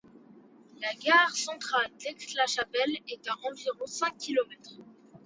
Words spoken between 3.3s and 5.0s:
environ cinq kilomètres.